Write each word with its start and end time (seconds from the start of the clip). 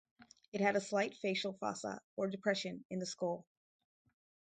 It 0.51 0.61
had 0.61 0.75
a 0.75 0.81
slight 0.81 1.15
facial 1.17 1.53
fossa, 1.53 2.01
or 2.15 2.25
depression, 2.27 2.83
in 2.89 2.97
the 2.97 3.05
skull. 3.05 3.45